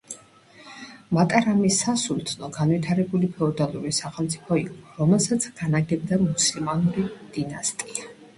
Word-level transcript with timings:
მატარამის 1.17 1.81
სასულთნო 1.83 2.49
განვითარებული 2.55 3.29
ფეოდალური 3.35 3.93
სახელმწიფო 3.99 4.59
იყო, 4.63 4.79
რომელსაც 5.03 5.47
განაგებდა 5.61 6.21
მუსლიმანური 6.25 7.07
დინასტია. 7.39 8.11